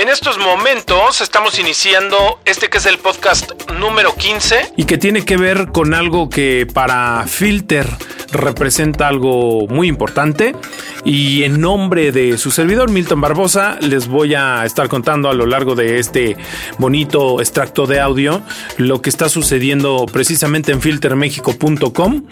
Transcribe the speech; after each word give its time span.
En 0.00 0.08
estos 0.08 0.38
momentos 0.38 1.20
estamos 1.20 1.58
iniciando 1.58 2.40
este 2.46 2.70
que 2.70 2.78
es 2.78 2.86
el 2.86 2.96
podcast 2.96 3.70
número 3.72 4.14
15 4.14 4.72
y 4.78 4.84
que 4.84 4.96
tiene 4.96 5.26
que 5.26 5.36
ver 5.36 5.72
con 5.72 5.92
algo 5.92 6.30
que 6.30 6.66
para 6.72 7.26
Filter 7.26 7.86
representa 8.32 9.08
algo 9.08 9.66
muy 9.66 9.88
importante. 9.88 10.56
Y 11.04 11.42
en 11.42 11.60
nombre 11.60 12.12
de 12.12 12.38
su 12.38 12.50
servidor 12.50 12.90
Milton 12.90 13.20
Barbosa 13.20 13.76
les 13.82 14.08
voy 14.08 14.34
a 14.34 14.64
estar 14.64 14.88
contando 14.88 15.28
a 15.28 15.34
lo 15.34 15.44
largo 15.44 15.74
de 15.74 15.98
este 15.98 16.34
bonito 16.78 17.38
extracto 17.38 17.86
de 17.86 18.00
audio 18.00 18.40
lo 18.78 19.02
que 19.02 19.10
está 19.10 19.28
sucediendo 19.28 20.06
precisamente 20.10 20.72
en 20.72 20.80
filtermexico.com 20.80 22.24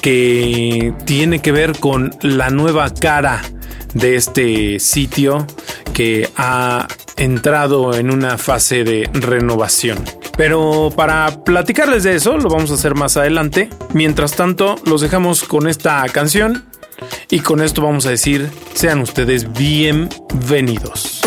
que 0.00 0.94
tiene 1.04 1.42
que 1.42 1.50
ver 1.50 1.76
con 1.80 2.16
la 2.22 2.50
nueva 2.50 2.88
cara 2.94 3.42
de 3.96 4.16
este 4.16 4.78
sitio 4.78 5.46
que 5.92 6.28
ha 6.36 6.86
entrado 7.16 7.94
en 7.94 8.10
una 8.10 8.36
fase 8.36 8.84
de 8.84 9.08
renovación. 9.12 10.04
Pero 10.36 10.90
para 10.94 11.44
platicarles 11.44 12.02
de 12.02 12.14
eso, 12.16 12.36
lo 12.36 12.50
vamos 12.50 12.70
a 12.70 12.74
hacer 12.74 12.94
más 12.94 13.16
adelante. 13.16 13.70
Mientras 13.94 14.32
tanto, 14.32 14.76
los 14.84 15.00
dejamos 15.00 15.44
con 15.44 15.66
esta 15.66 16.04
canción 16.10 16.66
y 17.30 17.40
con 17.40 17.62
esto 17.62 17.82
vamos 17.82 18.06
a 18.06 18.10
decir, 18.10 18.50
sean 18.74 19.00
ustedes 19.00 19.50
bienvenidos. 19.52 21.22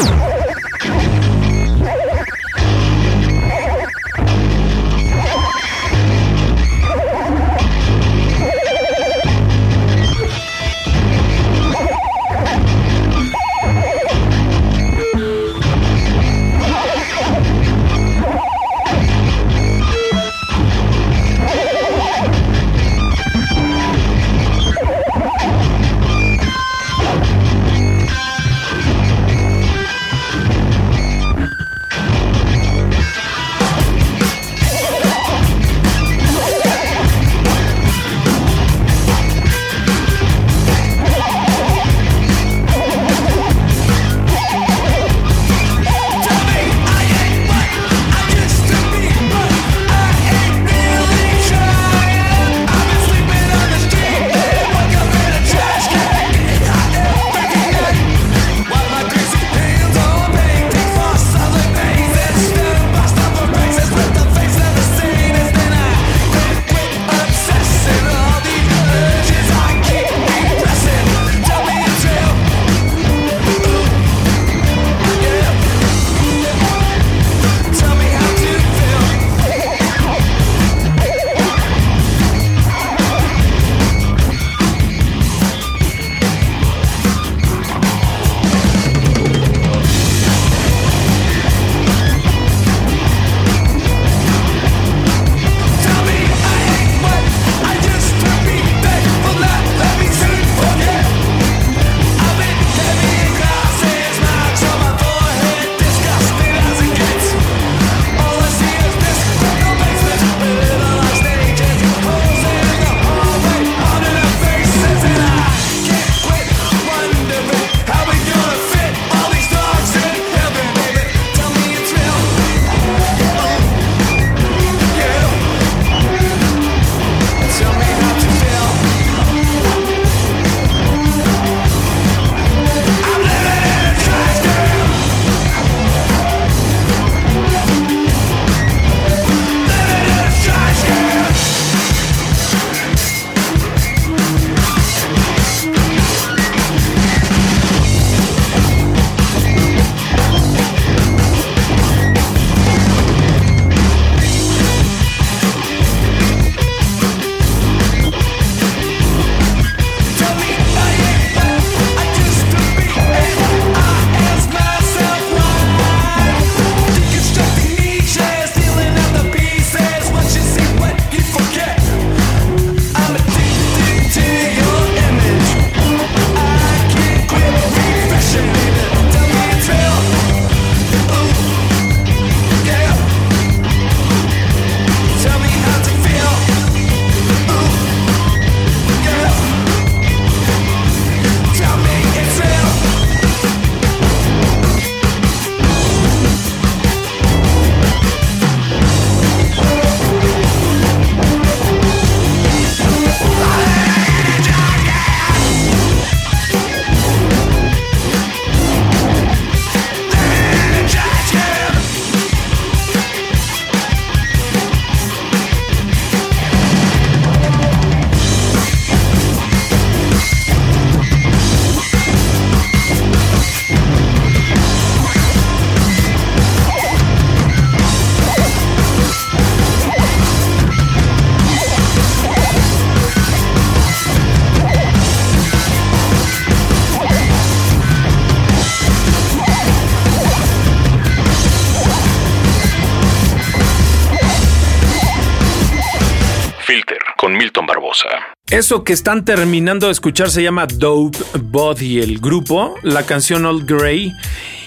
Eso 248.52 248.84
que 248.84 248.94
están 248.94 249.26
terminando 249.26 249.86
de 249.86 249.92
escuchar 249.92 250.32
se 250.32 250.42
llama 250.42 250.66
Dope 250.66 251.20
Body, 251.40 252.00
el 252.00 252.20
grupo, 252.20 252.74
la 252.82 253.06
canción 253.06 253.46
Old 253.46 253.70
Grey, 253.70 254.12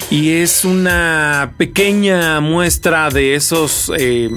y 0.08 0.34
es 0.34 0.64
una 0.64 1.54
pequeña 1.58 2.40
muestra 2.40 3.10
de 3.10 3.34
esos 3.34 3.90
eh, 3.98 4.30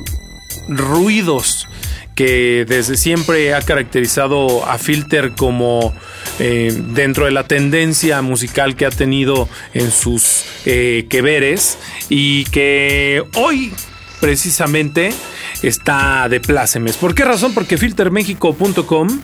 ruidos 0.67 1.67
que 2.15 2.65
desde 2.67 2.97
siempre 2.97 3.53
ha 3.53 3.61
caracterizado 3.61 4.65
a 4.65 4.79
Filter 4.79 5.33
como 5.33 5.93
eh, 6.39 6.73
dentro 6.93 7.25
de 7.25 7.31
la 7.31 7.43
tendencia 7.43 8.23
musical 8.23 8.75
que 8.75 8.87
ha 8.87 8.89
tenido 8.89 9.47
en 9.75 9.91
sus 9.91 10.45
eh, 10.65 11.07
y 12.09 12.45
que 12.45 13.23
hoy 13.35 13.71
precisamente 14.25 15.13
está 15.61 16.27
de 16.27 16.39
plácemes. 16.39 16.97
¿Por 16.97 17.13
qué 17.13 17.23
razón? 17.23 17.53
Porque 17.53 17.77
filtermexico.com 17.77 19.21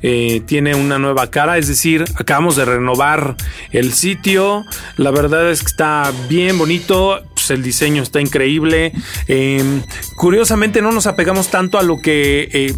eh, 0.00 0.42
tiene 0.46 0.76
una 0.76 0.96
nueva 0.96 1.28
cara, 1.28 1.58
es 1.58 1.66
decir, 1.66 2.04
acabamos 2.14 2.54
de 2.54 2.64
renovar 2.64 3.34
el 3.72 3.92
sitio. 3.92 4.64
La 4.96 5.10
verdad 5.10 5.50
es 5.50 5.58
que 5.62 5.66
está 5.66 6.12
bien 6.28 6.56
bonito, 6.56 7.24
pues 7.34 7.50
el 7.50 7.64
diseño 7.64 8.04
está 8.04 8.20
increíble. 8.20 8.92
Em, 9.26 9.82
curiosamente 10.14 10.80
no 10.80 10.92
nos 10.92 11.08
apegamos 11.08 11.48
tanto 11.48 11.76
a 11.76 11.82
lo 11.82 11.96
que 11.96 12.48
eh, 12.52 12.72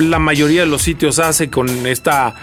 la 0.00 0.18
mayoría 0.18 0.60
de 0.60 0.66
los 0.66 0.82
sitios 0.82 1.18
hace 1.18 1.48
con 1.48 1.86
esta 1.86 2.34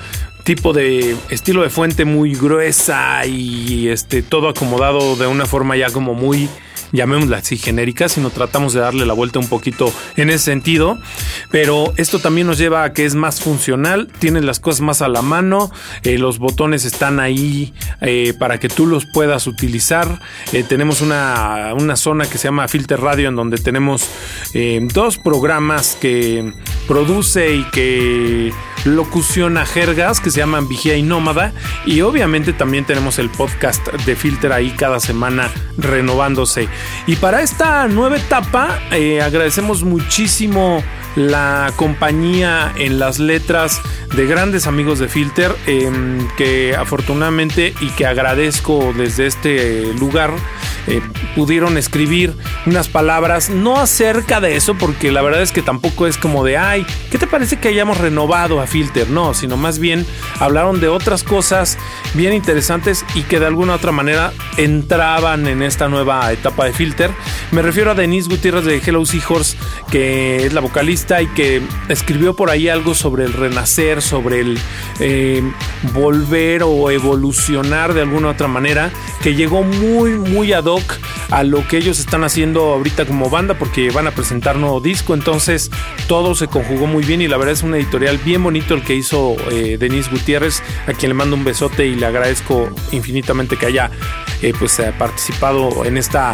tipo 0.46 0.74
de 0.74 1.16
estilo 1.30 1.62
de 1.62 1.70
fuente 1.70 2.06
muy 2.06 2.34
gruesa 2.34 3.24
y 3.28 3.88
este 3.90 4.24
todo 4.24 4.50
acomodado 4.50 5.16
de 5.16 5.28
una 5.28 5.46
forma 5.46 5.78
ya 5.78 5.92
como 5.92 6.16
muy 6.16 6.50
llamémosla 6.92 7.38
así 7.38 7.58
genérica, 7.58 8.10
sino 8.10 8.30
tratamos 8.30 8.74
de 8.74 8.82
darle 8.82 9.06
la 9.06 9.14
vuelta 9.14 9.40
un 9.40 9.48
poquito 9.48 9.94
en 10.16 10.30
ese 10.30 10.46
sentido. 10.46 10.98
Pero 11.52 11.94
esto 11.98 12.20
también 12.20 12.48
nos 12.48 12.58
lleva 12.58 12.84
a 12.84 12.94
que 12.94 13.06
es 13.06 13.16
más 13.16 13.42
funcional, 13.42 14.08
tienes 14.20 14.44
las 14.44 14.60
cosas 14.60 14.82
más 14.82 15.02
a 15.02 15.08
la 15.08 15.22
mano, 15.22 15.72
eh, 16.04 16.18
los 16.18 16.40
botones 16.40 16.86
están 16.86 17.20
ahí 17.20 17.74
eh, 18.02 18.34
para 18.40 18.60
que 18.60 18.70
tú 18.70 18.86
los 18.86 19.06
puedas 19.06 19.48
utilizar. 19.48 20.20
Eh, 20.54 20.64
tenemos 20.64 21.02
una, 21.02 21.74
una, 21.76 21.96
zona 21.96 22.26
que 22.30 22.38
se 22.38 22.48
llama 22.48 22.68
Filter 22.68 23.02
Radio 23.02 23.30
en 23.30 23.36
donde 23.36 23.58
tenemos 23.58 24.08
dos 24.94 25.18
programas 25.18 25.98
que 26.00 26.54
produce 26.88 27.56
y 27.56 27.64
que 27.66 28.54
locuciona 28.86 29.66
jergas 29.66 30.22
que 30.22 30.32
se 30.32 30.40
llaman 30.40 30.68
Vigía 30.68 30.96
y 30.96 31.04
Nómada 31.04 31.54
y 31.86 32.02
obviamente 32.02 32.54
también 32.54 32.86
tenemos 32.86 33.20
el 33.20 33.30
podcast 33.30 33.86
de 34.06 34.16
Filter 34.16 34.54
ahí 34.54 34.72
cada 34.72 35.00
semana 35.00 35.52
renovándose. 35.78 36.70
Y 37.08 37.16
para 37.16 37.42
esta 37.42 37.88
nueva 37.88 38.18
etapa 38.18 38.80
eh, 38.92 39.22
agradecemos 39.22 39.84
muchísimo 39.84 40.84
la 41.16 41.74
compañía 41.76 42.72
en 42.78 43.00
las 43.00 43.20
letras 43.20 43.82
de 44.16 44.26
grandes 44.26 44.68
amigos 44.68 45.00
de 45.00 45.08
Filter 45.08 45.56
em, 45.66 46.28
que 46.38 46.76
afortunadamente 46.76 47.74
y 47.82 47.90
que 47.90 48.06
agradezco 48.06 48.94
desde 48.96 49.28
este 49.28 49.94
lugar 49.96 50.32
eh, 50.90 51.02
pudieron 51.36 51.78
escribir 51.78 52.34
unas 52.66 52.88
palabras 52.88 53.50
no 53.50 53.80
acerca 53.80 54.42
de 54.42 54.56
eso 54.56 54.76
porque 54.76 55.12
la 55.12 55.22
verdad 55.22 55.42
es 55.42 55.52
que 55.52 55.62
tampoco 55.62 56.08
es 56.08 56.18
como 56.18 56.44
de 56.44 56.58
ay 56.58 56.86
¿qué 57.12 57.18
te 57.18 57.28
parece 57.28 57.60
que 57.60 57.68
hayamos 57.68 58.00
renovado 58.00 58.60
a 58.60 58.68
Filter? 58.68 59.10
No, 59.10 59.34
sino 59.34 59.56
más 59.56 59.80
bien 59.80 60.06
hablaron 60.40 60.80
de 60.80 60.88
otras 60.88 61.24
cosas 61.24 61.78
bien 62.16 62.34
interesantes 62.34 63.06
y 63.14 63.22
que 63.24 63.40
de 63.40 63.46
alguna 63.46 63.76
otra 63.76 63.92
manera 63.92 64.34
entraban 64.58 65.48
en 65.48 65.62
esta 65.62 65.88
nueva 65.88 66.32
etapa 66.32 66.66
de 66.66 66.74
Filter. 66.74 67.12
Me 67.52 67.62
refiero 67.62 67.92
a 67.92 67.96
Denise 67.96 68.30
Gutiérrez 68.30 68.66
de 68.66 68.82
Hello 68.84 69.06
Seahorse 69.06 69.58
que 69.92 70.46
es 70.46 70.54
la 70.54 70.62
vocalista 70.62 71.22
y 71.22 71.28
que 71.28 71.62
escribió 71.88 72.36
por 72.36 72.50
ahí 72.50 72.68
algo 72.68 72.94
sobre 72.94 73.26
el 73.26 73.34
renacer, 73.34 74.02
sobre 74.02 74.42
el 74.42 74.60
eh, 75.00 75.44
volver 75.94 76.64
o 76.64 76.92
evolucionar 76.92 77.94
de 77.94 78.02
alguna 78.02 78.30
otra 78.30 78.48
manera, 78.48 78.92
que 79.22 79.36
llegó 79.36 79.64
muy, 79.64 80.12
muy 80.12 80.54
ad 80.54 80.66
hoc 80.66 80.79
a 81.30 81.44
lo 81.44 81.68
que 81.68 81.78
ellos 81.78 82.00
están 82.00 82.24
haciendo 82.24 82.74
ahorita 82.74 83.06
como 83.06 83.30
banda 83.30 83.54
porque 83.58 83.92
van 83.92 84.08
a 84.08 84.12
presentar 84.12 84.58
nuevo 84.58 84.80
disco, 84.80 85.14
entonces 85.14 85.70
todo 86.08 86.36
se 86.36 86.48
conjugó 86.48 86.88
muy 86.88 87.04
bien 87.04 87.22
y 87.22 87.28
la 87.28 87.38
verdad 87.38 87.54
es 87.54 87.64
un 87.64 87.76
editorial 87.76 88.18
bien 88.18 88.44
bonito 88.44 88.74
el 88.74 88.84
que 88.84 88.96
hizo 88.96 89.36
eh, 89.52 89.78
Denise 89.80 90.10
Gutiérrez, 90.10 90.64
a 90.88 90.94
quien 90.94 91.10
le 91.10 91.14
mando 91.14 91.36
un 91.36 91.44
besote 91.44 91.86
y 91.86 91.96
le 91.96 92.06
agradezco 92.06 92.70
infinitamente 92.92 93.58
que 93.58 93.68
haya 93.68 93.92
eh, 94.42 94.54
pues 94.58 94.82
participado 94.98 95.86
en 95.86 95.98
esta 95.98 96.34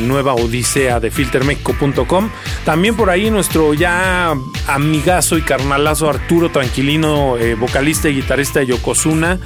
nueva 0.00 0.34
odisea 0.34 1.00
de 1.00 1.10
filtermexico.com. 1.10 2.30
También 2.64 2.96
por 2.96 3.10
ahí 3.10 3.30
nuestro 3.30 3.74
ya 3.74 4.34
amigazo 4.66 5.36
y 5.38 5.42
carnalazo 5.42 6.08
Arturo 6.08 6.50
Tranquilino, 6.50 7.36
eh, 7.36 7.54
vocalista 7.54 8.08
y 8.08 8.14
guitarrista 8.16 8.60
de 8.60 8.66
Yokozuna, 8.66 9.38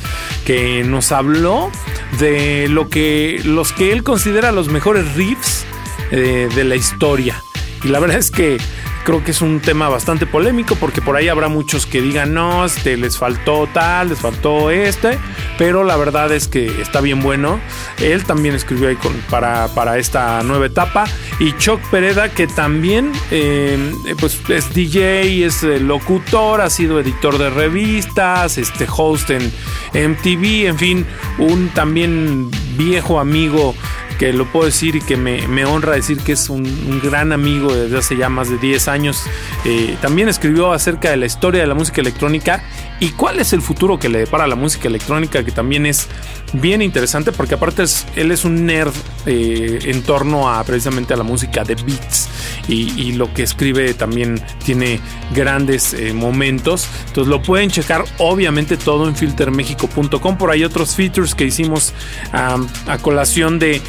que 0.45 0.85
nos 0.85 1.13
habló 1.13 1.71
de 2.19 2.69
lo 2.69 2.89
que 2.89 3.41
los 3.45 3.73
que 3.73 3.93
él 3.93 4.03
considera 4.03 4.53
los 4.53 4.69
mejores 4.69 5.15
riffs 5.15 5.65
eh, 6.11 6.49
de 6.55 6.65
la 6.65 6.77
historia. 6.77 7.43
Y 7.83 7.89
la 7.89 7.99
verdad 7.99 8.19
es 8.19 8.31
que 8.31 8.59
creo 9.05 9.25
que 9.25 9.31
es 9.31 9.41
un 9.41 9.61
tema 9.61 9.89
bastante 9.89 10.27
polémico 10.27 10.77
porque 10.77 11.03
por 11.03 11.17
ahí 11.17 11.29
habrá 11.29 11.49
muchos 11.49 11.87
que 11.87 12.01
digan, 12.01 12.35
no, 12.35 12.65
este, 12.65 12.97
les 12.97 13.19
faltó 13.19 13.69
tal, 13.73 14.11
les 14.11 14.19
faltó 14.19 14.71
este, 14.71 15.19
pero 15.59 15.85
la 15.85 15.97
verdad 15.97 16.33
es 16.33 16.49
que 16.49 16.81
está 16.81 17.01
bien 17.01 17.23
bueno. 17.23 17.61
Él 17.99 18.25
también 18.25 18.55
escribió 18.55 18.89
ahí 18.89 18.99
para, 19.29 19.69
para 19.69 19.99
esta 19.99 20.43
nueva 20.43 20.67
etapa. 20.67 21.05
Y 21.39 21.53
Chuck 21.57 21.81
Pereda, 21.91 22.29
que 22.29 22.47
también 22.47 23.13
eh, 23.31 23.93
pues 24.19 24.39
es 24.49 24.73
DJ, 24.75 25.45
es 25.45 25.63
eh, 25.63 25.81
locutor, 25.81 26.61
ha 26.61 26.71
sido 26.71 27.01
editor 27.01 27.39
de 27.39 27.51
revistas, 27.51 28.59
este 28.59 28.87
host 28.95 29.31
en 29.31 29.53
MTV, 29.93 30.67
en 30.67 30.79
fin, 30.79 31.07
un 31.39 31.69
también 31.71 32.51
viejo 32.77 33.21
amigo 33.21 33.75
que 34.21 34.35
lo 34.35 34.45
puedo 34.45 34.67
decir 34.67 34.97
y 34.97 35.01
que 35.01 35.17
me, 35.17 35.65
honra 35.65 35.95
decir 35.95 36.19
que 36.19 36.33
es 36.33 36.51
un, 36.51 37.01
gran 37.03 37.33
amigo 37.33 37.75
desde 37.75 37.97
hace 37.97 38.17
ya 38.19 38.29
más 38.29 38.51
de 38.51 38.59
10 38.59 38.89
años. 38.89 39.25
Eh, 39.65 39.97
también 40.03 40.29
escribió 40.29 40.75
acerca 40.75 41.09
de 41.09 41.17
la 41.17 41.25
historia 41.25 41.63
de 41.63 41.67
la 41.67 41.73
música 41.73 42.03
electrónica 42.03 42.63
y 43.01 43.13
cuál 43.13 43.41
es 43.41 43.55
el 43.55 43.63
futuro 43.63 43.99
que 43.99 44.11
le 44.11 44.19
depara 44.19 44.47
la 44.47 44.57
música 44.57 44.87
electrónica, 44.87 45.43
que 45.43 45.53
también 45.53 45.87
es 45.87 46.07
bien 46.53 46.83
interesante 46.83 47.33
porque 47.33 47.55
aparte 47.55 47.85
él 48.15 48.31
es 48.31 48.45
un 48.45 48.67
nerd 48.67 48.93
eh, 49.25 49.79
en 49.85 50.03
torno 50.03 50.51
a 50.51 50.63
precisamente 50.65 51.15
a 51.15 51.17
la 51.17 51.23
música 51.23 51.65
de 51.65 51.77
beats 51.77 52.29
y, 52.69 53.13
lo 53.13 53.33
que 53.35 53.43
escribe 53.43 53.95
también 53.95 54.41
tiene 54.65 55.01
grandes 55.35 55.95
eh, 55.95 56.13
momentos. 56.13 56.87
Entonces 57.09 57.29
lo 57.29 57.43
pueden 57.43 57.71
checar 57.71 58.05
obviamente 58.19 58.77
todo 58.77 59.09
en 59.09 59.17
filtermexico.com. 59.17 60.39
Por 60.39 60.51
ahí 60.51 60.63
otros 60.63 60.95
features 60.95 61.35
que 61.35 61.45
hicimos 61.45 61.93
a 62.33 62.99
colación 63.01 63.59
de 63.59 63.81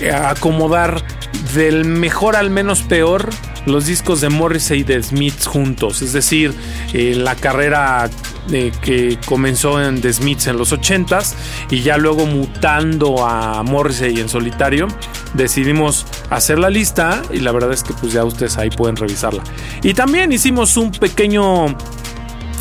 eh, 0.00 0.10
acomodar 0.10 1.04
del 1.54 1.84
mejor 1.84 2.34
al 2.34 2.50
menos 2.50 2.82
peor 2.82 3.28
los 3.66 3.86
discos 3.86 4.20
de 4.20 4.28
Morrissey 4.28 4.80
y 4.80 4.84
de 4.84 5.02
Smiths 5.02 5.46
juntos. 5.46 6.02
Es 6.02 6.12
decir, 6.12 6.52
la 6.92 7.34
carrera 7.36 8.10
que 8.48 9.18
comenzó 9.26 9.82
en 9.82 10.00
The 10.00 10.12
Smiths 10.12 10.46
en 10.46 10.58
los 10.58 10.72
80s 10.72 11.34
y 11.70 11.82
ya 11.82 11.96
luego 11.96 12.26
mutando 12.26 13.26
a 13.26 13.62
Morrissey 13.62 14.20
en 14.20 14.28
solitario, 14.28 14.88
decidimos 15.32 16.06
hacer 16.30 16.58
la 16.58 16.70
lista 16.70 17.22
y 17.32 17.40
la 17.40 17.52
verdad 17.52 17.72
es 17.72 17.82
que 17.82 17.94
pues 17.94 18.12
ya 18.12 18.24
ustedes 18.24 18.58
ahí 18.58 18.70
pueden 18.70 18.96
revisarla. 18.96 19.42
Y 19.82 19.94
también 19.94 20.32
hicimos 20.32 20.76
un 20.76 20.90
pequeño 20.92 21.76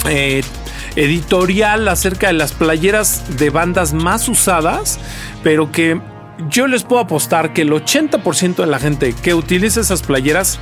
eh, 0.07 0.43
editorial 0.95 1.87
acerca 1.87 2.27
de 2.27 2.33
las 2.33 2.53
playeras 2.53 3.37
de 3.37 3.49
bandas 3.49 3.93
más 3.93 4.29
usadas, 4.29 4.99
pero 5.43 5.71
que 5.71 5.99
yo 6.49 6.67
les 6.67 6.83
puedo 6.83 7.01
apostar 7.01 7.53
que 7.53 7.61
el 7.61 7.71
80% 7.71 8.55
de 8.55 8.67
la 8.67 8.79
gente 8.79 9.13
que 9.13 9.33
utiliza 9.33 9.81
esas 9.81 10.01
playeras 10.01 10.59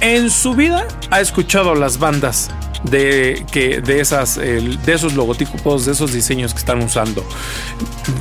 en 0.00 0.30
su 0.30 0.54
vida 0.54 0.86
ha 1.10 1.20
escuchado 1.20 1.74
las 1.74 1.98
bandas 1.98 2.50
de, 2.84 3.44
que, 3.50 3.80
de, 3.80 4.00
esas, 4.00 4.36
de 4.36 4.78
esos 4.86 5.14
logotipos, 5.14 5.86
de 5.86 5.92
esos 5.92 6.12
diseños 6.12 6.52
que 6.52 6.58
están 6.58 6.82
usando. 6.82 7.24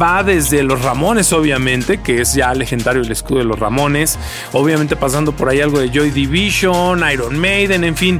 Va 0.01 0.23
desde 0.23 0.63
los 0.63 0.81
Ramones, 0.81 1.33
obviamente, 1.33 1.99
que 2.01 2.21
es 2.21 2.33
ya 2.33 2.53
legendario 2.53 3.01
el 3.01 3.11
escudo 3.11 3.39
de 3.39 3.45
los 3.45 3.59
Ramones. 3.59 4.17
Obviamente 4.53 4.95
pasando 4.95 5.31
por 5.31 5.49
ahí 5.49 5.61
algo 5.61 5.79
de 5.79 5.89
Joy 5.89 6.11
Division, 6.11 7.03
Iron 7.11 7.37
Maiden, 7.37 7.83
en 7.83 7.95
fin. 7.95 8.19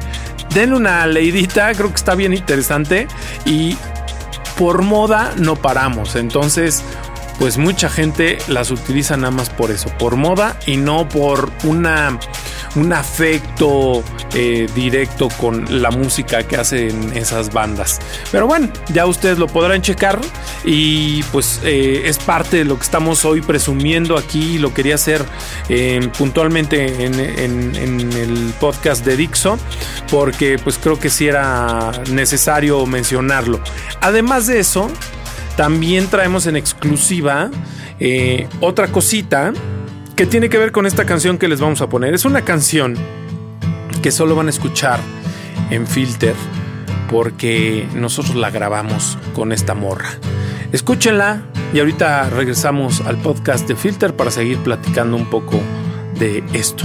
Denle 0.54 0.76
una 0.76 1.06
leidita, 1.08 1.74
creo 1.74 1.90
que 1.90 1.96
está 1.96 2.16
bien 2.16 2.34
interesante. 2.34 3.08
Y 3.46 3.78
por 4.58 4.82
moda 4.82 5.34
no 5.38 5.56
paramos. 5.56 6.16
Entonces, 6.16 6.84
pues 7.40 7.58
mucha 7.58 7.90
gente 7.90 8.38
las 8.48 8.70
utiliza 8.70 9.18
nada 9.18 9.32
más 9.32 9.50
por 9.50 9.72
eso, 9.72 9.90
por 9.98 10.16
moda 10.16 10.58
y 10.68 10.78
no 10.78 11.10
por 11.10 11.52
una, 11.64 12.20
un 12.76 12.94
afecto 12.94 14.04
eh, 14.34 14.68
directo 14.74 15.28
con 15.40 15.82
la 15.82 15.92
música 15.92 16.44
que 16.44 16.58
hacen 16.58 17.12
esas 17.16 17.52
bandas. 17.52 18.00
Pero 18.32 18.48
bueno, 18.48 18.70
ya 18.94 19.06
ustedes 19.06 19.38
lo 19.38 19.48
podrán 19.48 19.82
checar 19.82 20.20
y 20.64 21.24
pues 21.24 21.60
eh, 21.64 22.04
es 22.06 22.18
parte 22.18 22.58
de 22.58 22.66
lo 22.66 22.78
que 22.78 22.84
estamos 22.84 23.26
hoy 23.26 23.42
presumiendo 23.42 24.18
aquí. 24.18 24.58
Lo 24.58 24.74
quería 24.74 24.96
hacer 24.96 25.24
eh, 25.70 26.10
puntualmente 26.18 27.06
en, 27.06 27.20
en, 27.20 28.12
el 28.12 28.54
podcast 28.60 29.06
de 29.06 29.16
Dixo 29.16 29.58
porque 30.10 30.58
pues 30.58 30.78
creo 30.78 31.00
que 31.00 31.10
sí 31.10 31.28
era 31.28 31.92
necesario 32.12 32.86
mencionarlo. 32.86 33.60
Además 34.02 34.48
de 34.48 34.60
eso, 34.60 34.90
también 35.56 36.08
traemos 36.08 36.48
en 36.48 36.56
exclusiva 36.56 37.50
otra 38.62 38.88
cosita 38.88 39.54
que 40.22 40.28
tiene 40.28 40.50
que 40.50 40.60
ver 40.60 40.72
con 40.72 40.86
esta 40.86 41.04
canción 41.04 41.40
que 41.40 41.48
les 41.48 41.60
vamos 41.60 41.82
a 41.82 41.90
poner. 41.90 42.14
Es 42.14 42.26
una 42.26 42.44
canción 42.44 42.96
que 44.04 44.12
solo 44.12 44.36
van 44.36 44.46
a 44.46 44.50
escuchar 44.52 45.00
en 45.72 45.88
Filter 45.88 46.36
porque 47.10 47.88
nosotros 47.96 48.36
la 48.36 48.52
grabamos 48.52 49.18
con 49.34 49.52
esta 49.52 49.74
morra. 49.74 50.10
Escúchenla 50.72 51.42
y 51.74 51.80
ahorita 51.80 52.30
regresamos 52.30 53.02
al 53.02 53.18
podcast 53.18 53.68
de 53.68 53.76
Filter 53.76 54.16
para 54.16 54.30
seguir 54.30 54.60
platicando 54.60 55.18
un 55.18 55.28
poco 55.28 55.60
de 56.20 56.44
esto. 56.54 56.84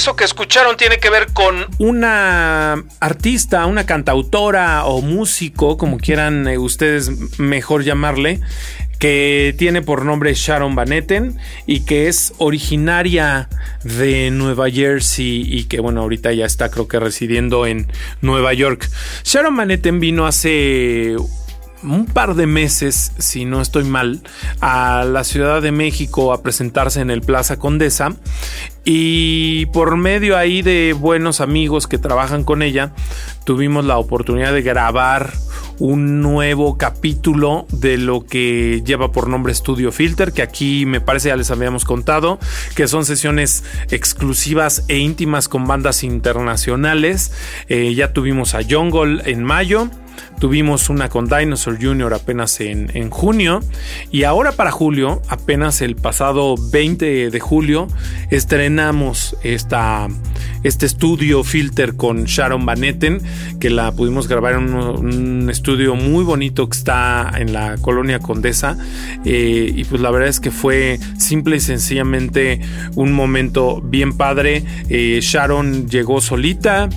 Eso 0.00 0.16
que 0.16 0.24
escucharon 0.24 0.78
tiene 0.78 0.96
que 0.96 1.10
ver 1.10 1.26
con 1.34 1.66
una 1.76 2.82
artista, 3.00 3.66
una 3.66 3.84
cantautora 3.84 4.86
o 4.86 5.02
músico, 5.02 5.76
como 5.76 5.98
quieran 5.98 6.48
eh, 6.48 6.56
ustedes 6.56 7.38
mejor 7.38 7.84
llamarle, 7.84 8.40
que 8.98 9.54
tiene 9.58 9.82
por 9.82 10.06
nombre 10.06 10.32
Sharon 10.32 10.74
Van 10.74 10.90
Etten 10.90 11.36
y 11.66 11.80
que 11.80 12.08
es 12.08 12.32
originaria 12.38 13.50
de 13.84 14.30
Nueva 14.30 14.70
Jersey 14.70 15.42
y 15.46 15.64
que 15.64 15.80
bueno, 15.80 16.00
ahorita 16.00 16.32
ya 16.32 16.46
está 16.46 16.70
creo 16.70 16.88
que 16.88 16.98
residiendo 16.98 17.66
en 17.66 17.92
Nueva 18.22 18.54
York. 18.54 18.88
Sharon 19.24 19.54
Van 19.54 19.70
Etten 19.70 20.00
vino 20.00 20.26
hace 20.26 21.14
un 21.82 22.06
par 22.06 22.34
de 22.34 22.46
meses, 22.46 23.12
si 23.18 23.44
no 23.44 23.60
estoy 23.60 23.84
mal, 23.84 24.20
a 24.60 25.04
la 25.04 25.24
Ciudad 25.24 25.62
de 25.62 25.72
México 25.72 26.32
a 26.32 26.42
presentarse 26.42 27.00
en 27.00 27.10
el 27.10 27.22
Plaza 27.22 27.58
Condesa 27.58 28.16
y 28.84 29.66
por 29.66 29.96
medio 29.96 30.36
ahí 30.36 30.62
de 30.62 30.94
buenos 30.98 31.40
amigos 31.40 31.86
que 31.86 31.98
trabajan 31.98 32.44
con 32.44 32.62
ella, 32.62 32.92
tuvimos 33.44 33.84
la 33.84 33.98
oportunidad 33.98 34.52
de 34.52 34.62
grabar 34.62 35.32
un 35.78 36.20
nuevo 36.20 36.76
capítulo 36.76 37.66
de 37.70 37.98
lo 37.98 38.24
que 38.24 38.82
lleva 38.84 39.12
por 39.12 39.28
nombre 39.28 39.54
Studio 39.54 39.92
Filter, 39.92 40.32
que 40.32 40.42
aquí 40.42 40.86
me 40.86 41.00
parece 41.00 41.28
ya 41.28 41.36
les 41.36 41.50
habíamos 41.50 41.84
contado, 41.84 42.38
que 42.74 42.88
son 42.88 43.04
sesiones 43.04 43.64
exclusivas 43.90 44.84
e 44.88 44.98
íntimas 44.98 45.48
con 45.48 45.66
bandas 45.66 46.02
internacionales. 46.02 47.32
Eh, 47.68 47.94
ya 47.94 48.12
tuvimos 48.12 48.54
a 48.54 48.60
Jungle 48.62 49.22
en 49.24 49.42
mayo. 49.42 49.90
Tuvimos 50.38 50.88
una 50.88 51.08
con 51.08 51.28
Dinosaur 51.28 51.78
Jr. 51.80 52.14
apenas 52.14 52.60
en, 52.60 52.90
en, 52.94 53.10
junio. 53.10 53.60
Y 54.10 54.24
ahora 54.24 54.52
para 54.52 54.70
julio, 54.70 55.20
apenas 55.28 55.82
el 55.82 55.96
pasado 55.96 56.54
20 56.72 57.30
de 57.30 57.40
julio, 57.40 57.88
estrenamos 58.30 59.36
esta, 59.42 60.08
este 60.62 60.86
estudio 60.86 61.44
filter 61.44 61.96
con 61.96 62.24
Sharon 62.24 62.64
Van 62.64 62.84
Etten, 62.84 63.20
que 63.58 63.70
la 63.70 63.92
pudimos 63.92 64.28
grabar 64.28 64.54
en 64.54 64.74
un, 64.74 65.50
estudio 65.50 65.94
muy 65.94 66.24
bonito 66.24 66.68
que 66.68 66.76
está 66.76 67.32
en 67.36 67.52
la 67.52 67.76
colonia 67.78 68.18
Condesa. 68.18 68.78
Eh, 69.24 69.72
y 69.74 69.84
pues 69.84 70.00
la 70.00 70.10
verdad 70.10 70.28
es 70.28 70.40
que 70.40 70.50
fue 70.50 70.98
simple 71.18 71.56
y 71.56 71.60
sencillamente 71.60 72.60
un 72.94 73.12
momento 73.12 73.80
bien 73.82 74.16
padre. 74.16 74.64
Eh, 74.88 75.20
Sharon 75.22 75.88
llegó 75.88 76.20
solita, 76.20 76.88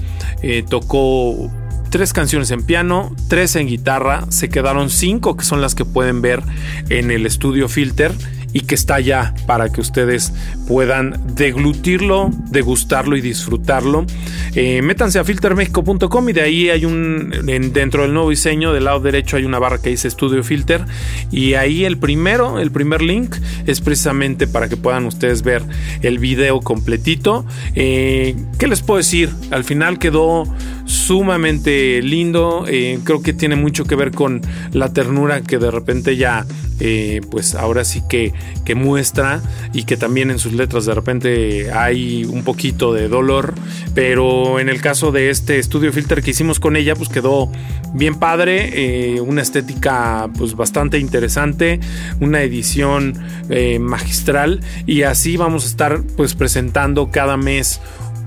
eh, 0.41 0.63
tocó 0.67 1.51
tres 1.93 2.11
canciones 2.11 2.49
en 2.49 2.63
piano, 2.63 3.15
tres 3.27 3.55
en 3.55 3.67
guitarra, 3.67 4.25
se 4.29 4.49
quedaron 4.49 4.89
cinco 4.89 5.37
que 5.37 5.45
son 5.45 5.61
las 5.61 5.75
que 5.75 5.85
pueden 5.85 6.23
ver 6.23 6.41
en 6.89 7.11
el 7.11 7.27
estudio 7.27 7.69
Filter 7.69 8.11
y 8.51 8.61
que 8.61 8.73
está 8.73 8.99
ya 8.99 9.35
para 9.45 9.69
que 9.69 9.79
ustedes 9.79 10.33
puedan 10.67 11.21
deglutirlo, 11.35 12.31
degustarlo 12.49 13.15
y 13.15 13.21
disfrutarlo. 13.21 14.07
Eh, 14.55 14.81
métanse 14.83 15.17
a 15.17 15.23
filtermexico.com 15.23 16.29
y 16.29 16.33
de 16.33 16.41
ahí 16.41 16.69
hay 16.69 16.85
un, 16.85 17.31
dentro 17.73 18.03
del 18.03 18.13
nuevo 18.13 18.29
diseño, 18.29 18.71
del 18.71 18.83
lado 18.85 18.99
derecho 18.99 19.37
hay 19.37 19.45
una 19.45 19.57
barra 19.57 19.81
que 19.81 19.89
dice 19.89 20.09
Studio 20.09 20.43
Filter 20.43 20.85
y 21.31 21.55
ahí 21.55 21.85
el 21.85 21.97
primero, 21.97 22.59
el 22.59 22.71
primer 22.71 23.01
link 23.01 23.35
es 23.65 23.81
precisamente 23.81 24.45
para 24.45 24.69
que 24.69 24.77
puedan 24.77 25.05
ustedes 25.05 25.41
ver 25.41 25.63
el 26.01 26.19
video 26.19 26.59
completito. 26.61 27.45
Eh, 27.75 28.35
¿Qué 28.59 28.67
les 28.67 28.81
puedo 28.81 28.97
decir? 28.97 29.31
Al 29.49 29.63
final 29.63 29.97
quedó 29.97 30.43
sumamente 30.85 32.01
lindo, 32.03 32.65
eh, 32.67 32.99
creo 33.03 33.21
que 33.21 33.33
tiene 33.33 33.55
mucho 33.55 33.85
que 33.85 33.95
ver 33.95 34.11
con 34.11 34.41
la 34.71 34.93
ternura 34.93 35.41
que 35.41 35.57
de 35.57 35.71
repente 35.71 36.15
ya 36.15 36.45
eh, 36.79 37.21
pues 37.31 37.55
ahora 37.55 37.85
sí 37.85 38.01
que, 38.09 38.33
que 38.65 38.75
muestra 38.75 39.41
y 39.73 39.83
que 39.83 39.95
también 39.95 40.31
en 40.31 40.39
sus 40.39 40.53
letras 40.53 40.85
de 40.85 40.93
repente 40.93 41.71
hay 41.71 42.25
un 42.25 42.43
poquito 42.43 42.93
de 42.93 43.07
dolor, 43.07 43.53
pero 43.93 44.42
en 44.59 44.69
el 44.69 44.81
caso 44.81 45.11
de 45.11 45.29
este 45.29 45.59
estudio 45.59 45.91
filter 45.91 46.21
que 46.21 46.31
hicimos 46.31 46.59
con 46.59 46.75
ella, 46.75 46.95
pues 46.95 47.09
quedó 47.09 47.51
bien 47.93 48.15
padre, 48.15 49.15
eh, 49.15 49.21
una 49.21 49.41
estética 49.41 50.29
pues 50.37 50.55
bastante 50.55 50.99
interesante, 50.99 51.79
una 52.19 52.41
edición 52.41 53.13
eh, 53.49 53.79
magistral 53.79 54.61
y 54.85 55.03
así 55.03 55.37
vamos 55.37 55.65
a 55.65 55.67
estar 55.67 56.01
pues 56.15 56.35
presentando 56.35 57.11
cada 57.11 57.37
mes 57.37 57.81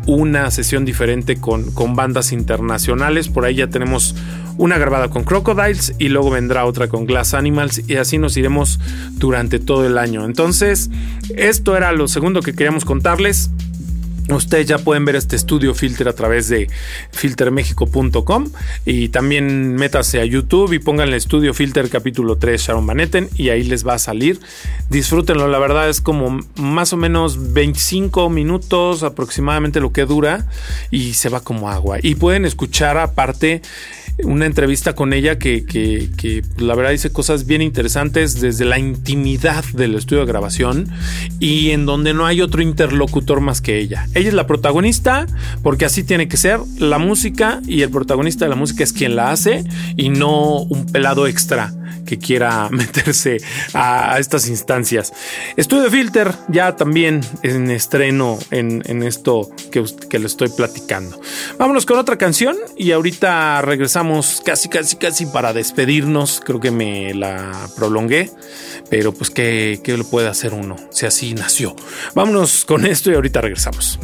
una 0.07 0.51
sesión 0.51 0.85
diferente 0.85 1.37
con, 1.37 1.73
con 1.73 1.97
bandas 1.97 2.33
internacionales. 2.33 3.29
Por 3.29 3.45
ahí 3.45 3.57
ya 3.57 3.69
tenemos 3.69 4.15
una 4.59 4.79
grabada 4.79 5.09
con 5.09 5.25
Crocodiles 5.25 5.95
y 5.99 6.09
luego 6.09 6.31
vendrá 6.31 6.65
otra 6.65 6.89
con 6.89 7.07
Glass 7.07 7.35
Animals 7.35 7.83
y 7.89 7.97
así 7.97 8.19
nos 8.19 8.37
iremos 8.37 8.79
durante 9.13 9.59
todo 9.59 9.87
el 9.87 9.99
año. 9.99 10.25
Entonces, 10.25 10.91
esto 11.35 11.77
era 11.77 11.93
lo 11.93 12.09
segundo 12.09 12.41
que 12.41 12.55
queríamos 12.55 12.85
contarles. 12.85 13.51
Ustedes 14.29 14.67
ya 14.67 14.79
pueden 14.79 15.05
ver 15.05 15.15
este 15.15 15.37
estudio 15.37 15.73
filter 15.73 16.09
a 16.09 16.13
través 16.13 16.49
de 16.49 16.69
filtermexico.com 17.13 18.51
y 18.85 19.09
también 19.11 19.77
métase 19.77 20.21
a 20.21 20.25
YouTube 20.25 20.73
y 20.73 20.81
pónganle 20.81 21.17
estudio 21.17 21.55
filter 21.55 21.89
capítulo 21.89 22.37
3 22.37 22.61
Sharon 22.61 22.87
Van 22.87 22.99
Etten 22.99 23.29
y 23.37 23.51
ahí 23.51 23.63
les 23.63 23.87
va 23.87 23.95
a 23.95 23.99
salir. 23.99 24.41
Disfrútenlo, 24.91 25.47
la 25.47 25.61
verdad 25.61 25.89
es 25.89 26.01
como 26.01 26.41
más 26.57 26.93
o 26.93 26.97
menos 26.97 27.53
25 27.53 28.29
minutos 28.29 29.05
aproximadamente 29.05 29.81
lo 29.81 29.93
que 29.93 30.07
dura 30.07 30.47
y 30.91 31.15
se 31.15 31.29
va 31.29 31.41
como 31.41 31.71
agua. 31.71 31.99
Y 32.03 32.17
pueden 32.17 32.45
escuchar 32.45 32.99
aparte 32.99 33.63
una 34.25 34.47
entrevista 34.47 34.95
con 34.95 35.13
ella 35.13 35.39
que, 35.39 35.65
que, 35.65 36.43
la 36.59 36.75
verdad 36.75 36.91
dice 36.91 37.11
cosas 37.11 37.47
bien 37.47 37.63
interesantes 37.63 38.41
desde 38.41 38.65
la 38.65 38.79
intimidad 38.79 39.65
del 39.73 39.95
estudio 39.95 40.21
de 40.21 40.27
grabación 40.27 40.89
y 41.39 41.71
en 41.71 41.87
donde 41.87 42.15
no 42.15 42.27
hay 42.27 42.41
otro 42.41 42.63
interlocutor 42.63 43.41
más 43.41 43.61
que 43.61 43.79
ella. 43.79 44.09
Ella 44.15 44.29
es 44.29 44.35
la 44.35 44.47
protagonista 44.47 45.27
porque 45.63 45.85
así 45.85 46.03
tiene 46.03 46.29
que 46.29 46.37
ser 46.37 46.61
la 46.79 46.99
música 46.99 47.61
y 47.67 47.83
el 47.83 47.91
protagonista 47.91 48.45
de 48.45 48.51
la 48.51 48.57
música 48.57 48.85
es 48.85 48.93
quien 48.93 49.17
la 49.17 49.33
hace 49.33 49.65
y 49.97 50.09
no 50.09 50.61
un 50.63 50.87
pelado 50.87 51.27
extra 51.27 51.75
que 52.07 52.19
quiera 52.19 52.69
meterse 52.71 53.39
a, 53.75 54.19
estas 54.19 54.49
instancias. 54.49 55.13
Estudio 55.57 55.91
Filter 55.91 56.33
ya 56.49 56.77
también 56.77 57.21
en 57.43 57.71
estreno 57.71 58.39
en, 58.51 59.03
esto 59.03 59.51
que, 59.71 59.85
que 60.09 60.19
le 60.19 60.27
estoy 60.27 60.49
platicando. 60.49 61.21
Vámonos 61.59 61.85
con 61.85 61.99
otra 61.99 62.17
canción 62.17 62.57
y 62.79 62.93
ahorita 62.93 63.61
regresamos 63.63 64.06
casi, 64.45 64.69
casi, 64.69 64.97
casi 64.97 65.27
para 65.27 65.53
despedirnos. 65.53 66.41
Creo 66.45 66.61
que 66.61 66.71
me 66.71 67.15
la 67.15 67.69
prolongué, 67.77 68.31
pero 68.91 69.13
pues 69.13 69.31
¿qué, 69.31 69.81
qué 69.83 69.97
le 69.97 70.05
puede 70.05 70.29
hacer 70.29 70.55
uno 70.55 70.77
si 70.91 71.07
así 71.07 71.35
nació? 71.35 71.75
Vámonos 72.15 72.65
con 72.65 72.87
esto 72.87 73.11
y 73.11 73.15
ahorita 73.15 73.41
regresamos. 73.41 73.99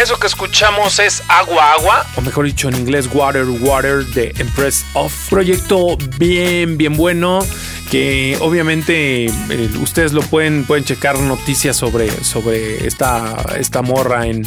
Eso 0.00 0.18
que 0.18 0.28
escuchamos 0.28 0.98
es 0.98 1.22
Agua 1.28 1.72
Agua. 1.74 2.06
O 2.16 2.22
mejor 2.22 2.46
dicho 2.46 2.70
en 2.70 2.76
inglés 2.76 3.06
Water 3.12 3.44
Water 3.44 4.02
de 4.06 4.32
Empress 4.38 4.82
of. 4.94 5.12
Proyecto 5.28 5.98
bien, 6.16 6.78
bien 6.78 6.96
bueno 6.96 7.40
que 7.90 8.38
obviamente 8.40 9.26
eh, 9.26 9.70
ustedes 9.82 10.12
lo 10.12 10.22
pueden, 10.22 10.64
pueden 10.64 10.84
checar 10.84 11.18
noticias 11.18 11.76
sobre, 11.76 12.08
sobre 12.24 12.86
esta, 12.86 13.44
esta 13.58 13.82
morra 13.82 14.26
en 14.26 14.46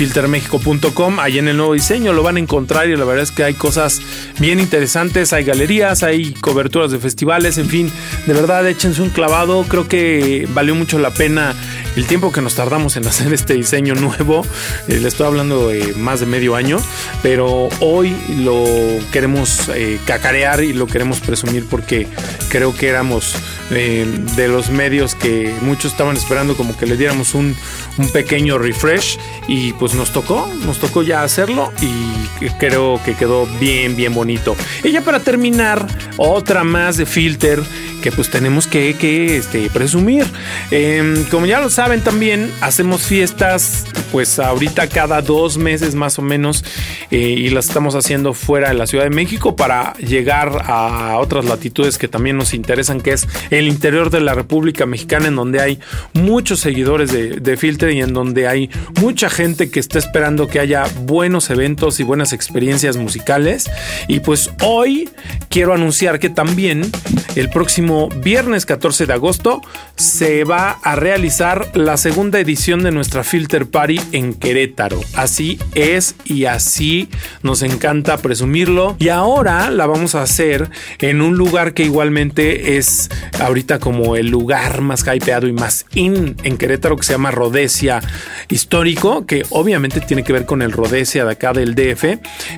filtermexico.com. 0.00 1.20
Ahí 1.20 1.38
en 1.38 1.48
el 1.48 1.58
nuevo 1.58 1.74
diseño 1.74 2.14
lo 2.14 2.22
van 2.22 2.36
a 2.36 2.40
encontrar 2.40 2.88
y 2.88 2.96
la 2.96 3.04
verdad 3.04 3.22
es 3.22 3.32
que 3.32 3.44
hay 3.44 3.52
cosas 3.52 4.00
bien 4.38 4.58
interesantes. 4.58 5.34
Hay 5.34 5.44
galerías, 5.44 6.02
hay 6.02 6.32
coberturas 6.32 6.90
de 6.90 6.98
festivales, 6.98 7.58
en 7.58 7.68
fin, 7.68 7.92
de 8.26 8.32
verdad 8.32 8.66
échense 8.66 9.02
un 9.02 9.10
clavado. 9.10 9.62
Creo 9.64 9.88
que 9.88 10.48
valió 10.54 10.74
mucho 10.74 10.98
la 10.98 11.10
pena 11.10 11.54
el 11.96 12.06
tiempo 12.06 12.32
que 12.32 12.40
nos 12.40 12.54
tardamos 12.54 12.96
en 12.96 13.06
hacer 13.08 13.34
este 13.34 13.52
diseño 13.52 13.94
nuevo. 13.94 14.42
Eh, 14.88 15.00
le 15.00 15.08
estoy 15.08 15.26
hablando 15.26 15.68
de 15.68 15.92
más 15.96 16.20
de 16.20 16.24
medio 16.24 16.56
año, 16.56 16.78
pero 17.22 17.68
hoy 17.80 18.16
lo 18.38 18.64
queremos 19.12 19.68
eh, 19.74 20.00
cacarear 20.06 20.64
y 20.64 20.72
lo 20.72 20.86
queremos 20.86 21.20
presumir 21.20 21.66
porque 21.68 22.06
creo 22.48 22.74
que 22.74 22.88
éramos 22.88 23.36
eh, 23.70 24.06
de 24.36 24.48
los 24.48 24.70
medios 24.70 25.14
que 25.14 25.54
muchos 25.62 25.92
estaban 25.92 26.16
esperando 26.16 26.56
como 26.56 26.76
que 26.76 26.86
le 26.86 26.96
diéramos 26.96 27.34
un, 27.34 27.56
un, 27.98 28.08
pequeño 28.10 28.58
refresh 28.58 29.18
y 29.48 29.72
pues 29.74 29.94
nos 29.94 30.12
tocó, 30.12 30.48
nos 30.64 30.78
tocó 30.78 31.02
ya 31.02 31.22
hacerlo 31.22 31.72
y 31.80 32.48
creo 32.58 33.00
que 33.04 33.14
quedó 33.14 33.46
bien, 33.58 33.96
bien 33.96 34.14
bonito. 34.14 34.56
Y 34.82 34.90
ya 34.92 35.02
para 35.02 35.20
terminar, 35.20 35.86
otra 36.16 36.64
más 36.64 36.96
de 36.96 37.06
Filter 37.06 37.62
que 38.00 38.10
pues 38.12 38.30
tenemos 38.30 38.66
que, 38.66 38.94
que 38.94 39.36
este, 39.36 39.70
presumir. 39.70 40.26
Em, 40.70 41.24
como 41.24 41.46
ya 41.46 41.60
lo 41.60 41.70
saben 41.70 42.00
también, 42.00 42.50
hacemos 42.60 43.02
fiestas 43.02 43.84
pues 44.12 44.38
ahorita 44.38 44.88
cada 44.88 45.22
dos 45.22 45.56
meses 45.56 45.94
más 45.94 46.18
o 46.18 46.22
menos 46.22 46.64
eh, 47.10 47.18
y 47.18 47.50
las 47.50 47.68
estamos 47.68 47.94
haciendo 47.94 48.34
fuera 48.34 48.68
de 48.68 48.74
la 48.74 48.86
Ciudad 48.86 49.04
de 49.04 49.10
México 49.10 49.54
para 49.56 49.94
llegar 49.94 50.64
a 50.66 51.18
otras 51.18 51.44
latitudes 51.44 51.98
que 51.98 52.08
también 52.08 52.36
nos 52.36 52.54
interesan, 52.54 53.00
que 53.00 53.12
es 53.12 53.28
el 53.50 53.68
interior 53.68 54.10
de 54.10 54.20
la 54.20 54.34
República 54.34 54.86
Mexicana, 54.86 55.28
en 55.28 55.36
donde 55.36 55.60
hay 55.60 55.78
muchos 56.12 56.60
seguidores 56.60 57.12
de, 57.12 57.40
de 57.40 57.56
Filter 57.56 57.92
y 57.92 58.00
en 58.00 58.12
donde 58.12 58.48
hay 58.48 58.70
mucha 59.00 59.30
gente 59.30 59.70
que 59.70 59.80
está 59.80 59.98
esperando 59.98 60.48
que 60.48 60.60
haya 60.60 60.84
buenos 61.02 61.50
eventos 61.50 62.00
y 62.00 62.02
buenas 62.02 62.32
experiencias 62.32 62.96
musicales. 62.96 63.70
Y 64.08 64.20
pues 64.20 64.50
hoy 64.62 65.08
quiero 65.48 65.74
anunciar 65.74 66.18
que 66.18 66.30
también 66.30 66.90
el 67.36 67.50
próximo 67.50 67.89
viernes 68.22 68.66
14 68.66 69.06
de 69.06 69.12
agosto 69.12 69.62
se 69.96 70.44
va 70.44 70.78
a 70.82 70.94
realizar 70.94 71.70
la 71.74 71.96
segunda 71.96 72.38
edición 72.38 72.82
de 72.82 72.92
nuestra 72.92 73.24
Filter 73.24 73.66
Party 73.66 74.00
en 74.12 74.34
Querétaro. 74.34 75.00
Así 75.14 75.58
es 75.74 76.14
y 76.24 76.44
así 76.44 77.08
nos 77.42 77.62
encanta 77.62 78.18
presumirlo. 78.18 78.96
Y 78.98 79.08
ahora 79.08 79.70
la 79.70 79.86
vamos 79.86 80.14
a 80.14 80.22
hacer 80.22 80.70
en 81.00 81.20
un 81.20 81.36
lugar 81.36 81.74
que 81.74 81.82
igualmente 81.82 82.76
es 82.76 83.08
ahorita 83.40 83.78
como 83.80 84.16
el 84.16 84.28
lugar 84.28 84.80
más 84.82 85.04
hypeado 85.06 85.48
y 85.48 85.52
más 85.52 85.86
in 85.94 86.36
en 86.44 86.56
Querétaro, 86.58 86.96
que 86.96 87.02
se 87.02 87.12
llama 87.12 87.30
Rodesia 87.30 88.00
Histórico, 88.48 89.26
que 89.26 89.44
obviamente 89.50 90.00
tiene 90.00 90.22
que 90.22 90.32
ver 90.32 90.46
con 90.46 90.62
el 90.62 90.72
Rodesia 90.72 91.24
de 91.24 91.32
acá 91.32 91.52
del 91.52 91.74
DF. 91.74 92.04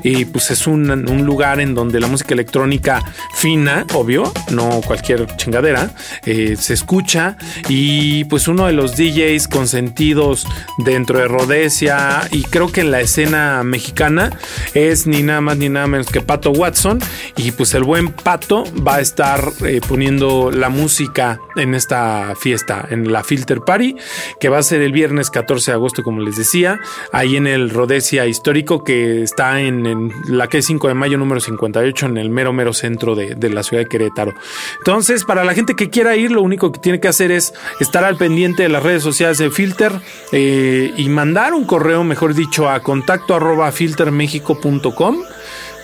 Y 0.05 0.27
pues 0.27 0.51
es 0.51 0.67
un, 0.67 0.83
lugar 1.25 1.61
en 1.61 1.75
donde 1.75 2.01
la 2.01 2.09
música 2.09 2.35
electrónica 2.35 3.03
fina, 3.35 3.87
obvio, 3.95 4.33
no 4.51 4.81
cualquier 4.85 5.22
chingadera, 5.37 5.91
eh, 6.25 6.57
se 6.59 6.75
escucha. 6.75 7.37
Y 7.69 8.25
pues 8.25 8.49
uno 8.49 8.67
de 8.67 8.73
los 8.73 8.97
DJs 8.97 9.49
consentidos 9.49 10.47
dentro 10.79 11.19
de 11.19 11.29
Rodesia 11.29 12.29
y 12.31 12.43
creo 12.43 12.71
que 12.71 12.83
en 12.83 12.91
la 12.91 13.01
escena 13.01 13.63
mexicana 13.65 14.31
es 14.75 15.07
ni 15.07 15.23
nada 15.23 15.41
más 15.41 15.57
ni 15.57 15.69
nada 15.69 15.87
menos 15.87 16.09
que 16.09 16.21
Pato 16.21 16.51
Watson. 16.51 17.01
Y 17.37 17.53
pues 17.53 17.75
el 17.75 17.85
buen 17.85 18.13
Pato 18.13 18.65
va 18.87 18.97
a 18.97 19.01
estar 19.01 19.53
eh, 19.65 19.81
poniendo 19.87 20.51
la 20.51 20.69
música 20.69 21.41
en 21.57 21.75
esta 21.75 22.35
fiesta, 22.41 22.87
en 22.91 23.13
la 23.13 23.23
Filter 23.25 23.61
Party, 23.61 23.97
que 24.41 24.49
va 24.49 24.59
a 24.59 24.63
ser 24.63 24.83
el 24.83 24.93
viernes 24.93 25.31
14 25.31 25.71
de 25.71 25.75
agosto, 25.75 26.03
como 26.03 26.21
les 26.21 26.37
decía, 26.37 26.81
ahí 27.13 27.37
en 27.37 27.47
el 27.47 27.71
Rodesia 27.71 28.27
Histórico, 28.27 28.85
que 28.85 29.23
está 29.23 29.61
en, 29.61 30.13
la 30.29 30.49
que 30.49 30.59
es 30.59 30.67
5 30.67 30.89
de 30.89 30.95
mayo 30.95 31.19
número 31.19 31.41
58, 31.41 32.07
en 32.07 32.17
el 32.19 32.31
mero, 32.31 32.53
mero 32.53 32.73
centro 32.73 33.15
de, 33.15 33.51
la 33.51 33.63
ciudad 33.63 33.83
de 33.83 33.89
Querétaro. 33.89 34.33
Entonces, 34.79 35.12
para 35.25 35.45
la 35.45 35.55
gente 35.55 35.77
que 35.77 35.91
quiera 35.91 36.17
ir, 36.17 36.33
lo 36.33 36.43
único 36.43 36.73
que 36.73 36.81
tiene 36.81 36.99
que 36.99 37.09
hacer 37.09 37.31
es 37.31 37.53
estar 37.81 38.05
al 38.05 38.17
pendiente 38.17 38.63
de 38.63 38.69
las 38.71 38.83
redes 38.83 39.03
sociales 39.03 39.39
de 39.39 39.51
Filter 39.51 39.93
eh, 40.33 40.93
y 40.97 41.09
mandar 41.11 41.53
un 41.53 41.65
correo, 41.65 42.03
mejor 42.03 42.35
dicho, 42.35 42.69
a 42.69 42.81
contacto 42.81 43.35
arroba 43.35 43.71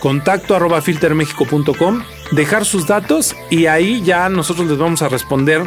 contacto 0.01 0.55
arroba 0.55 0.81
filtermexico.com, 0.81 2.03
dejar 2.33 2.65
sus 2.65 2.87
datos 2.87 3.35
y 3.51 3.67
ahí 3.67 4.03
ya 4.03 4.29
nosotros 4.29 4.69
les 4.69 4.79
vamos 4.79 5.03
a 5.03 5.09
responder 5.09 5.63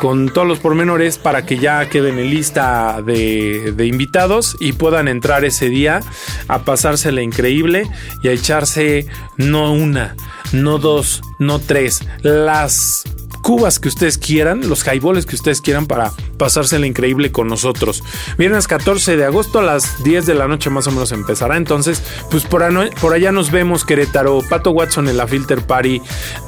con 0.00 0.28
todos 0.28 0.46
los 0.46 0.58
pormenores 0.58 1.18
para 1.18 1.44
que 1.46 1.58
ya 1.58 1.88
queden 1.88 2.18
en 2.18 2.30
lista 2.30 3.02
de, 3.02 3.72
de 3.72 3.86
invitados 3.86 4.56
y 4.60 4.72
puedan 4.72 5.08
entrar 5.08 5.44
ese 5.44 5.68
día 5.68 6.00
a 6.48 6.60
pasársela 6.60 7.22
increíble 7.22 7.88
y 8.22 8.28
a 8.28 8.32
echarse 8.32 9.06
no 9.36 9.72
una, 9.72 10.16
no 10.52 10.78
dos, 10.78 11.22
no 11.38 11.58
tres, 11.58 12.00
las 12.22 13.04
cubas 13.42 13.78
que 13.78 13.88
ustedes 13.88 14.16
quieran, 14.16 14.68
los 14.68 14.86
highballs 14.86 15.26
que 15.26 15.34
ustedes 15.34 15.60
quieran 15.60 15.86
para 15.86 16.12
pasársela 16.38 16.86
increíble 16.86 17.32
con 17.32 17.48
nosotros. 17.48 18.02
Viernes 18.38 18.66
14 18.66 19.16
de 19.16 19.24
agosto 19.24 19.58
a 19.58 19.62
las 19.62 20.02
10 20.04 20.24
de 20.26 20.34
la 20.34 20.48
noche 20.48 20.70
más 20.70 20.86
o 20.86 20.92
menos 20.92 21.12
empezará. 21.12 21.56
Entonces, 21.56 22.02
pues 22.30 22.44
por, 22.44 22.62
allá 22.62 23.32
nos 23.32 23.50
vemos, 23.50 23.84
Querétaro. 23.84 24.40
Pato 24.48 24.70
Watson 24.70 25.08
en 25.08 25.16
la 25.16 25.26
Filter 25.26 25.60
Party 25.66 26.00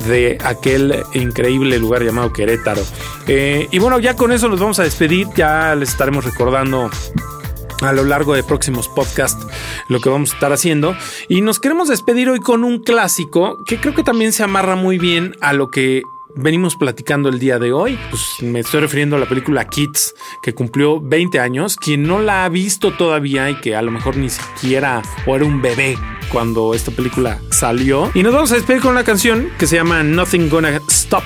de 0.07 0.39
aquel 0.45 1.05
increíble 1.13 1.79
lugar 1.79 2.03
llamado 2.03 2.33
Querétaro. 2.33 2.83
Eh, 3.27 3.69
y 3.71 3.79
bueno, 3.79 3.99
ya 3.99 4.15
con 4.15 4.33
eso 4.33 4.49
nos 4.49 4.61
vamos 4.61 4.79
a 4.79 4.85
despedir. 4.85 5.29
Ya 5.37 5.75
les 5.75 5.91
estaremos 5.91 6.25
recordando 6.25 6.91
a 7.81 7.93
lo 7.93 8.05
largo 8.05 8.35
de 8.35 8.43
próximos 8.43 8.89
podcasts 8.89 9.47
lo 9.89 10.01
que 10.01 10.09
vamos 10.09 10.33
a 10.33 10.35
estar 10.35 10.53
haciendo. 10.53 10.97
Y 11.29 11.41
nos 11.41 11.61
queremos 11.61 11.89
despedir 11.89 12.29
hoy 12.31 12.41
con 12.41 12.65
un 12.65 12.83
clásico 12.83 13.63
que 13.65 13.81
creo 13.81 13.95
que 13.95 14.05
también 14.05 14.33
se 14.33 14.43
amarra 14.43 14.77
muy 14.77 14.99
bien 14.99 15.37
a 15.41 15.53
lo 15.53 15.71
que 15.71 16.03
venimos 16.35 16.77
platicando 16.77 17.29
el 17.29 17.39
día 17.39 17.59
de 17.59 17.73
hoy. 17.73 17.99
Pues 18.11 18.23
me 18.43 18.61
estoy 18.61 18.81
refiriendo 18.81 19.17
a 19.17 19.19
la 19.19 19.27
película 19.27 19.67
Kids, 19.69 20.15
que 20.43 20.55
cumplió 20.55 21.01
20 21.01 21.41
años. 21.41 21.77
Quien 21.77 22.05
no 22.05 22.21
la 22.21 22.45
ha 22.45 22.49
visto 22.49 22.93
todavía 22.93 23.51
y 23.51 23.57
que 23.57 23.77
a 23.77 23.83
lo 23.83 23.91
mejor 23.91 24.17
ni 24.17 24.31
siquiera 24.31 25.03
o 25.27 25.37
era 25.37 25.45
un 25.45 25.63
bebé 25.63 25.97
cuando 26.31 26.75
esta 26.75 26.91
película 26.91 27.41
salió. 27.51 28.11
Y 28.15 28.23
nos 28.23 28.33
vamos 28.33 28.53
a 28.53 28.57
despedir 28.57 28.83
con 28.83 28.93
una 28.93 29.05
canción 29.05 29.51
que 29.59 29.67
se 29.67 29.77
llama 29.77 30.03
Nothing 30.03 30.49
Gonna 30.49 30.81
Stop, 30.89 31.25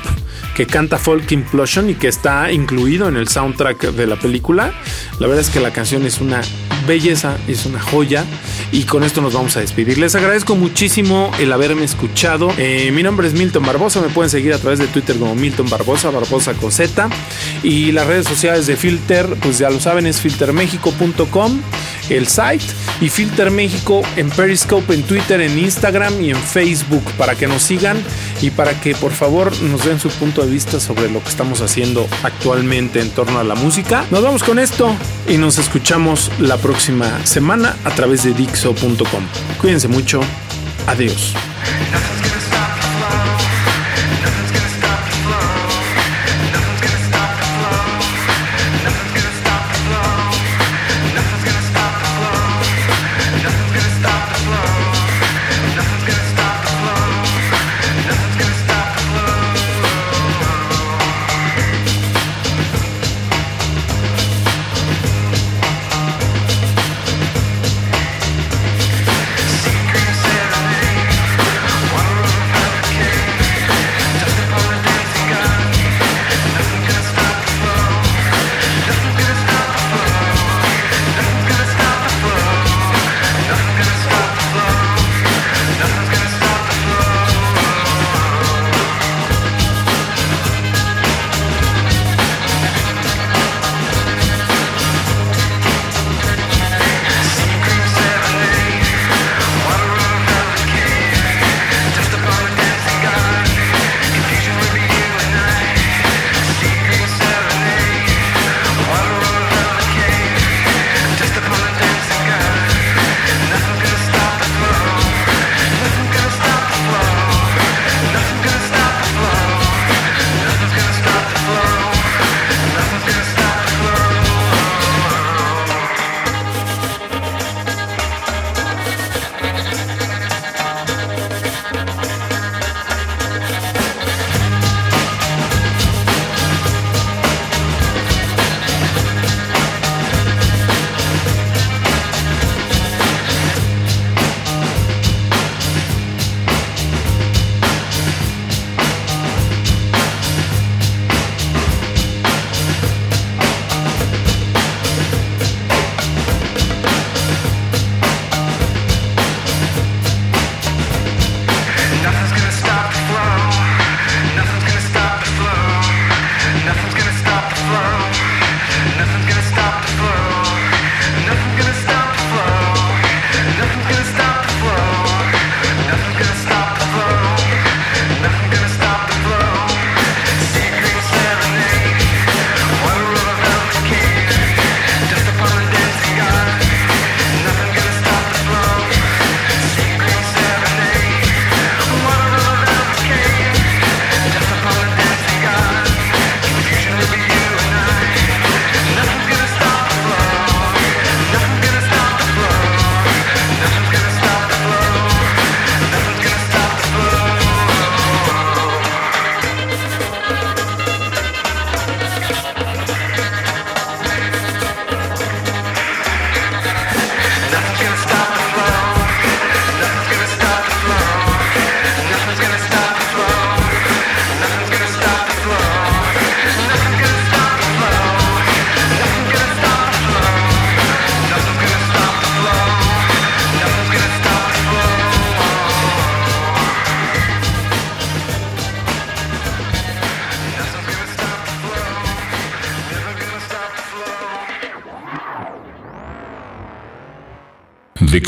que 0.55 0.67
canta 0.67 0.99
Folk 0.99 1.31
Implosion 1.33 1.91
y 1.91 1.95
que 1.95 2.09
está 2.09 2.53
incluido 2.53 3.09
en 3.09 3.17
el 3.17 3.29
soundtrack 3.29 3.93
de 3.93 4.07
la 4.07 4.17
película. 4.17 4.73
La 5.19 5.27
verdad 5.27 5.41
es 5.41 5.51
que 5.51 5.61
la 5.61 5.73
canción 5.73 6.05
es 6.05 6.21
una 6.21 6.43
belleza, 6.89 7.37
es 7.47 7.65
una 7.67 7.79
joya. 7.79 8.25
Y 8.73 8.83
con 8.83 9.05
esto 9.05 9.21
nos 9.21 9.35
vamos 9.35 9.57
a 9.57 9.61
despedir. 9.61 9.99
Les 9.99 10.17
agradezco 10.17 10.57
muchísimo 10.57 11.31
el 11.39 11.53
haberme 11.53 11.85
escuchado. 11.85 12.53
Eh, 12.59 12.91
mi 12.93 13.05
nombre 13.05 13.29
es 13.29 13.35
Milton 13.35 13.65
Barbosa. 13.65 14.01
Me 14.01 14.09
pueden 14.09 14.31
seguir 14.31 14.53
a 14.53 14.59
través 14.59 14.81
de 14.81 14.89
Twitter 14.89 15.17
como 15.17 15.37
Milton 15.37 15.71
Barbosa, 15.71 16.11
Barbosa 16.11 16.55
Coseta. 16.55 17.09
Y 17.63 17.93
las 17.93 18.09
redes 18.09 18.27
sociales 18.27 18.67
de 18.67 18.77
Filter, 18.77 19.27
pues 19.41 19.59
ya 19.59 19.71
lo 19.71 19.79
saben, 19.79 20.07
es 20.07 20.21
filtermexico.com, 20.21 21.61
el 22.11 22.27
site. 22.27 22.65
Y 23.01 23.09
Filter 23.09 23.51
México 23.53 24.03
en 24.17 24.29
Periscope, 24.31 24.93
en 24.93 25.05
Twitter, 25.05 25.41
en 25.41 25.57
Instagram 25.57 26.21
y 26.21 26.31
en 26.31 26.37
Facebook 26.37 27.05
para 27.17 27.37
que 27.37 27.47
nos 27.47 27.63
sigan 27.63 27.97
y 28.41 28.51
para 28.51 28.81
que 28.81 28.95
por 28.95 29.13
favor 29.13 29.57
nos 29.63 29.85
den 29.85 30.01
su 30.01 30.09
punto 30.11 30.45
de 30.45 30.51
vista 30.51 30.81
sobre 30.81 31.11
lo 31.11 31.23
que 31.23 31.29
estamos 31.29 31.61
haciendo 31.61 32.09
actualmente 32.23 33.01
en 33.01 33.11
torno 33.11 33.39
a 33.39 33.45
la 33.45 33.55
música. 33.55 34.05
Nos 34.11 34.23
vamos 34.23 34.43
con 34.43 34.59
esto 34.59 34.95
y 35.29 35.37
nos 35.37 35.59
escuchamos 35.59 36.31
la 36.39 36.57
semana 37.25 37.77
a 37.85 37.91
través 37.91 38.23
de 38.23 38.33
Dixo.com. 38.33 39.23
Cuídense 39.59 39.89
mucho. 39.89 40.21
Adiós. 40.87 41.35